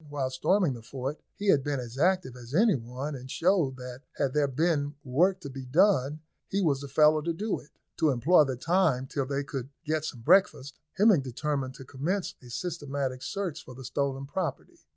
[0.09, 4.01] While storming the fort, he had been as active as any one, and showed that
[4.15, 7.69] had there been work to be done he was the fellow to do it.
[7.97, 12.49] To employ the time till they could get some breakfast, Hemming determined to commence a
[12.49, 14.79] systematic search for the stolen property.